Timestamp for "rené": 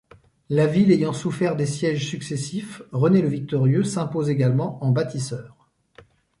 2.91-3.21